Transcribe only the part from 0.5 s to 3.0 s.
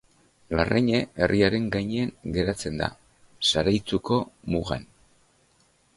Larraine herriaren gainean geratzen da,